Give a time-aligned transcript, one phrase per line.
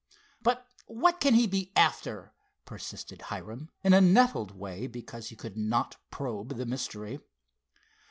[0.41, 2.33] "But what can he be after?"
[2.65, 7.19] persisted Hiram, in a nettled way because he could not probe the mystery.